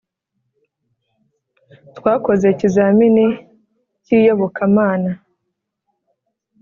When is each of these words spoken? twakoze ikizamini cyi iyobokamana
twakoze 1.97 2.45
ikizamini 2.53 3.25
cyi 4.03 4.15
iyobokamana 4.21 5.11